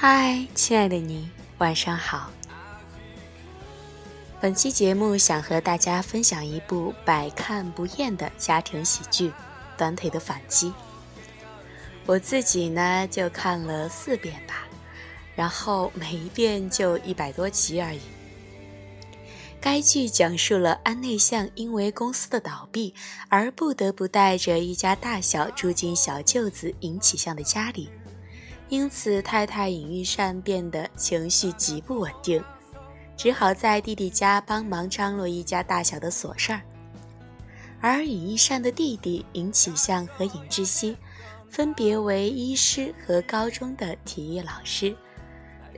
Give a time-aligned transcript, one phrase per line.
[0.00, 1.28] 嗨，亲爱的你，
[1.58, 2.30] 晚上好。
[4.40, 9.30] 本期节目想和大家分享一部百看不厌的家庭喜剧
[9.76, 10.68] 《短腿的反击》。
[12.06, 14.68] 我自己呢就看了四遍吧，
[15.34, 18.00] 然后每一遍就一百多集而已。
[19.60, 22.94] 该剧讲述了安内向因为公司的倒闭
[23.28, 27.90] 而不得不带着一家大小住进小舅子尹启相的家里。
[28.70, 32.42] 因此，太太尹玉善变得情绪极不稳定，
[33.16, 36.60] 只好在弟弟家帮忙张罗一家大小的琐事儿。
[37.80, 40.94] 而尹玉善的弟弟尹启相和尹志熙，
[41.48, 44.94] 分别为医师和高中的体育老师，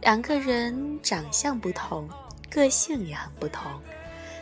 [0.02, 2.08] 两个人长相不同，
[2.50, 3.70] 个性也很不同。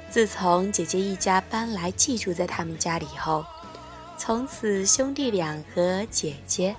[0.09, 3.45] 自从姐姐一家搬来寄住在他们家里后，
[4.17, 6.75] 从此兄弟俩和姐姐、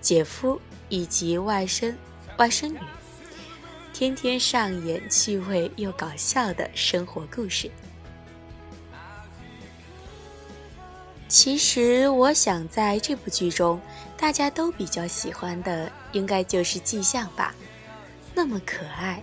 [0.00, 0.58] 姐夫。
[0.92, 1.94] 以及外甥、
[2.36, 2.78] 外甥女，
[3.94, 7.70] 天天上演趣味又搞笑的生活故事。
[11.28, 13.80] 其实，我想在这部剧中，
[14.18, 17.54] 大家都比较喜欢的，应该就是季向吧。
[18.34, 19.22] 那么可爱，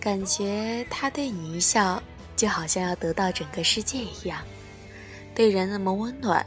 [0.00, 2.02] 感觉他对你一笑，
[2.34, 4.42] 就好像要得到整个世界一样，
[5.36, 6.44] 对人那么温暖。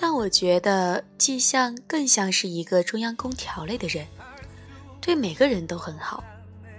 [0.00, 4.06] 但我觉得季相更像是一个中央空调类的人，
[5.00, 6.22] 对每个人都很好，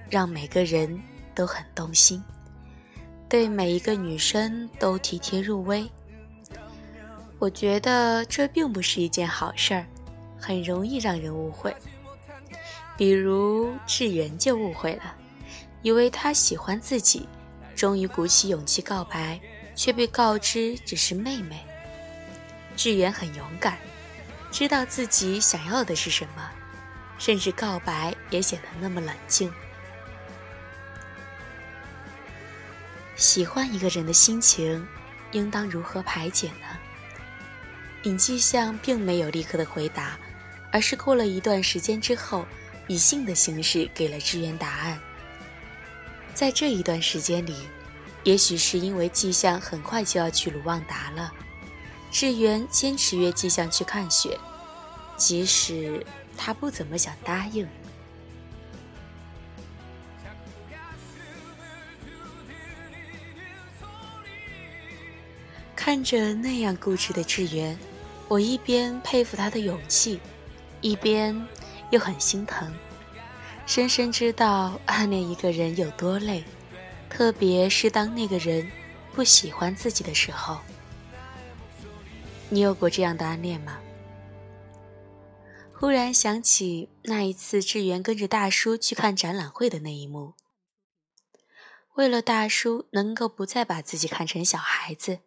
[0.09, 0.97] 让每个人
[1.35, 2.23] 都很动心，
[3.27, 5.85] 对每一个女生都体贴入微。
[7.39, 9.85] 我觉得这并不是一件好事儿，
[10.39, 11.75] 很容易让人误会。
[12.97, 15.13] 比如智源就误会了，
[15.81, 17.27] 以为他喜欢自己，
[17.75, 19.37] 终于鼓起勇气告白，
[19.75, 21.61] 却被告知只是妹妹。
[22.79, 23.77] 志远很勇敢，
[24.51, 26.49] 知道自己想要的是什么，
[27.17, 29.51] 甚至告白也显得那么冷静。
[33.17, 34.87] 喜欢一个人的心情，
[35.33, 36.79] 应当如何排解呢？
[38.03, 40.17] 尹继相并没有立刻的回答，
[40.71, 42.45] 而是过了一段时间之后，
[42.87, 44.97] 以信的形式给了志远答案。
[46.33, 47.67] 在这一段时间里，
[48.23, 51.29] 也许是因为季相很快就要去卢旺达了。
[52.11, 54.37] 志源坚持约季相去看雪，
[55.15, 56.05] 即使
[56.35, 57.67] 他不怎么想答应。
[65.75, 67.77] 看着那样固执的志源，
[68.27, 70.19] 我一边佩服他的勇气，
[70.81, 71.47] 一边
[71.89, 72.71] 又很心疼，
[73.65, 76.43] 深深知道暗恋一个人有多累，
[77.09, 78.69] 特别是当那个人
[79.13, 80.59] 不喜欢自己的时候。
[82.51, 83.79] 你有过这样的暗恋吗？
[85.71, 90.33] 忽然想起那一次志源跟着大叔去看展览会的那一幕。
[91.93, 95.19] 为了大叔能够不再把自己看成小孩子，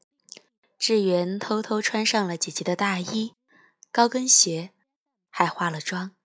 [0.77, 3.34] 志源偷偷穿上了姐姐的大衣、
[3.93, 4.72] 高跟鞋，
[5.31, 6.16] 还化了妆，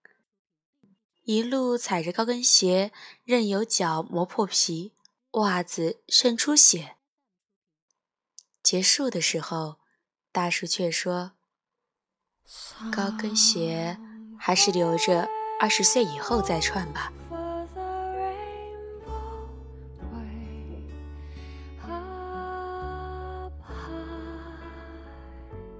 [1.23, 2.91] 一路踩着高跟鞋，
[3.23, 4.93] 任由脚磨破皮，
[5.31, 6.95] 袜子渗出血。
[8.63, 9.77] 结束的时候。
[10.37, 11.31] 大叔却说
[12.93, 13.97] ：“高跟鞋
[14.37, 15.27] 还是留着，
[15.59, 17.11] 二十岁以后再穿吧。”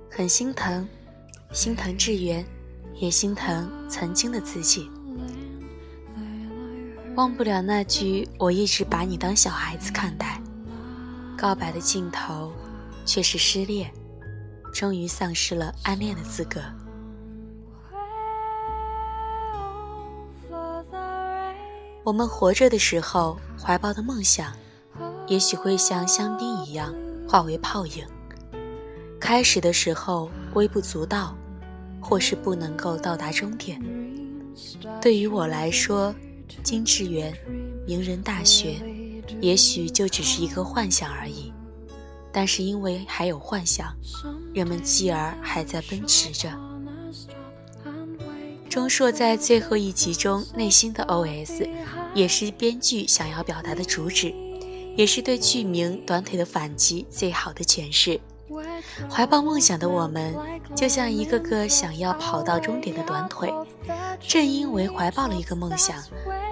[0.10, 0.90] 很心疼，
[1.54, 2.44] 心疼志远，
[2.96, 4.90] 也心疼曾经的自己。
[7.16, 10.42] 忘不了那句“我一直把你当小孩子看待”，
[11.38, 12.52] 告白的尽头
[13.06, 13.94] 却是失恋。
[14.78, 16.62] 终于丧失了暗恋的资格。
[22.04, 24.54] 我们活着的时候怀抱的梦想，
[25.26, 26.94] 也许会像香槟一样
[27.28, 28.06] 化为泡影。
[29.20, 31.36] 开始的时候微不足道，
[32.00, 33.82] 或是不能够到达终点。
[35.02, 36.14] 对于我来说，
[36.62, 37.36] 金智园、
[37.88, 38.76] 名人大学，
[39.42, 41.52] 也许就只是一个幻想而已。
[42.32, 43.92] 但是因为还有幻想，
[44.58, 46.52] 人们继而还在奔驰着。
[48.68, 51.70] 钟硕在最后一集中内心的 OS，
[52.16, 54.34] 也是编剧想要表达的主旨，
[54.96, 58.20] 也是对剧名“短腿的反击”最好的诠释。
[59.08, 60.36] 怀抱梦想的我们，
[60.76, 63.54] 就像一个个想要跑到终点的短腿，
[64.20, 66.04] 正因为怀抱了一个梦想，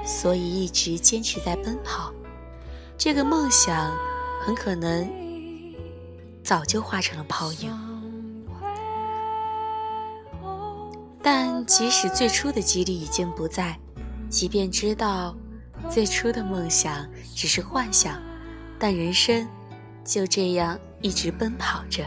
[0.06, 2.14] 所以一直坚持在奔跑。
[3.00, 3.92] 这个梦想
[4.46, 5.26] 很可能。
[6.44, 7.76] 早就化成了泡影，
[11.26, 13.76] 但即使最初的激励已经不在，
[14.30, 15.36] 即便知道
[15.90, 18.22] 最初的梦想只是幻想，
[18.78, 19.48] 但人生
[20.04, 22.06] 就这样一直奔跑着。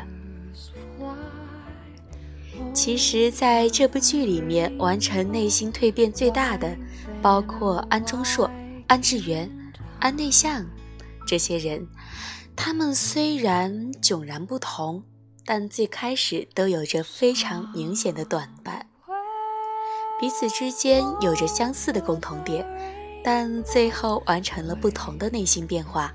[2.73, 6.77] 其实，在这部剧里面，完成内心蜕变最大的，
[7.21, 8.49] 包括安中硕、
[8.87, 9.51] 安志源、
[9.99, 10.65] 安内向
[11.27, 11.85] 这些人。
[12.55, 15.03] 他们虽然迥然不同，
[15.45, 18.87] 但最开始都有着非常明显的短板，
[20.21, 22.67] 彼此之间有着相似的共同点，
[23.23, 26.13] 但最后完成了不同的内心变化，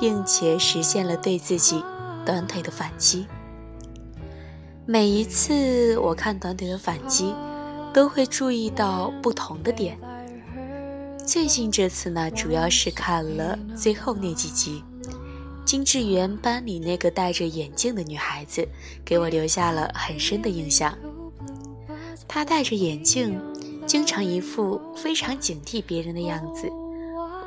[0.00, 1.82] 并且实现了对自己
[2.26, 3.26] 短腿的反击。
[4.86, 7.32] 每一次我看短腿的反击，
[7.92, 9.96] 都会注意到不同的点。
[11.24, 14.82] 最近这次呢，主要是看了最后那几集，
[15.64, 18.68] 金智媛班里那个戴着眼镜的女孩子，
[19.04, 20.92] 给我留下了很深的印象。
[22.28, 23.40] 他戴着眼镜，
[23.86, 26.68] 经常一副非常警惕别人的样子，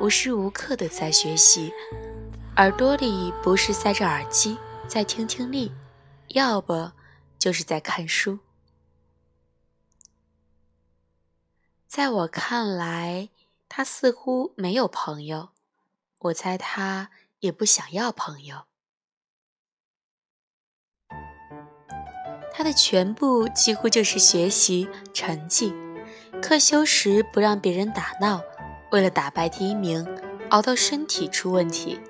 [0.00, 1.72] 无时无刻的在学习，
[2.56, 5.72] 耳朵里不是塞着耳机在听听力，
[6.28, 6.90] 要不。
[7.38, 8.40] 就是在看书。
[11.86, 13.28] 在我看来，
[13.68, 15.50] 他似乎没有朋友，
[16.18, 18.64] 我猜他也不想要朋友。
[22.58, 25.72] 他的全部几乎就是学习成绩，
[26.42, 28.40] 课休时不让别人打闹，
[28.90, 30.04] 为了打败第一名，
[30.48, 32.00] 熬到身体出问题。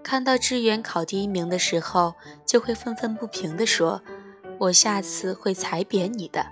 [0.00, 2.14] 看到志远考第一名的时候，
[2.46, 4.00] 就会愤愤不平地说。
[4.60, 6.46] 我下次会踩扁你的。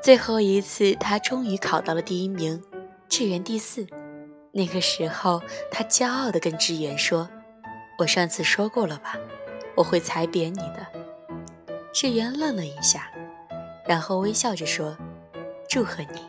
[0.00, 2.62] 最后一次，他终于考到了第一名，
[3.08, 3.84] 志远第四。
[4.52, 5.42] 那个时候，
[5.72, 7.28] 他骄傲地跟志远说
[7.98, 9.16] ：“我上次说过了吧，
[9.74, 10.86] 我会踩扁你的。”
[11.98, 13.10] 志远愣了一下，
[13.86, 14.94] 然后微笑着说
[15.66, 16.20] ：“祝贺你。”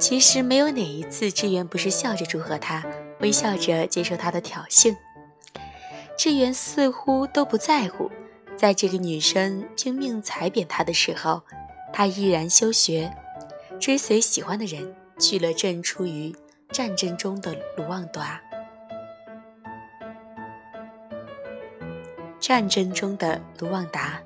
[0.00, 2.82] 其实没有哪一次，志远不是笑着祝贺他，
[3.18, 4.96] 微笑着接受他的挑衅。
[6.16, 8.10] 志远似乎都不在乎。
[8.56, 11.42] 在这个女生拼命踩扁他的时候，
[11.92, 13.14] 他依然休学，
[13.78, 16.34] 追随喜欢的人去了正处于
[16.72, 18.40] 战争中的卢旺达。
[22.38, 24.18] 战争中的卢旺达，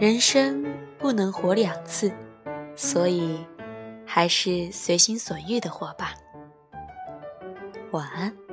[0.00, 0.64] 人生
[0.98, 2.12] 不能活两次，
[2.74, 3.38] 所以
[4.04, 6.14] 还是随心所欲的活吧。
[7.92, 8.43] 晚安。